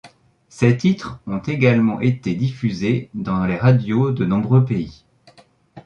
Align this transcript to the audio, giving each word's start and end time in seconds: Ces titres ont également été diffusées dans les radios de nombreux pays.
Ces 0.49 0.77
titres 0.77 1.19
ont 1.27 1.37
également 1.41 2.01
été 2.01 2.33
diffusées 2.33 3.11
dans 3.13 3.45
les 3.45 3.57
radios 3.57 4.09
de 4.09 4.25
nombreux 4.25 4.65
pays. 4.65 5.05